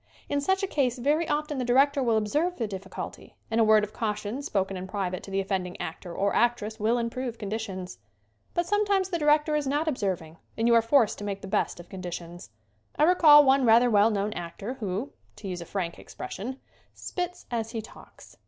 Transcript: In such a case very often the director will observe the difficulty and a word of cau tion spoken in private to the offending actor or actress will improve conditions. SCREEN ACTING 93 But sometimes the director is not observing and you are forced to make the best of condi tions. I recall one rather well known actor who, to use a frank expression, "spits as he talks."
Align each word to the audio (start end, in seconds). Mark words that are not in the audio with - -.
In 0.27 0.41
such 0.41 0.63
a 0.63 0.67
case 0.67 0.97
very 0.97 1.29
often 1.29 1.59
the 1.59 1.63
director 1.63 2.01
will 2.01 2.17
observe 2.17 2.57
the 2.57 2.67
difficulty 2.67 3.35
and 3.51 3.61
a 3.61 3.63
word 3.63 3.83
of 3.83 3.93
cau 3.93 4.15
tion 4.15 4.41
spoken 4.41 4.75
in 4.75 4.87
private 4.87 5.21
to 5.21 5.29
the 5.29 5.39
offending 5.39 5.79
actor 5.79 6.11
or 6.11 6.33
actress 6.33 6.79
will 6.79 6.97
improve 6.97 7.37
conditions. 7.37 7.91
SCREEN 7.91 8.05
ACTING 8.15 8.55
93 8.55 8.55
But 8.55 8.65
sometimes 8.87 9.09
the 9.09 9.19
director 9.19 9.55
is 9.55 9.67
not 9.67 9.87
observing 9.87 10.37
and 10.57 10.67
you 10.67 10.73
are 10.73 10.81
forced 10.81 11.19
to 11.19 11.23
make 11.23 11.41
the 11.43 11.47
best 11.47 11.79
of 11.79 11.89
condi 11.89 12.13
tions. 12.13 12.49
I 12.95 13.03
recall 13.03 13.45
one 13.45 13.63
rather 13.63 13.91
well 13.91 14.09
known 14.09 14.33
actor 14.33 14.73
who, 14.79 15.13
to 15.35 15.47
use 15.47 15.61
a 15.61 15.65
frank 15.65 15.99
expression, 15.99 16.59
"spits 16.95 17.45
as 17.51 17.69
he 17.69 17.79
talks." 17.83 18.37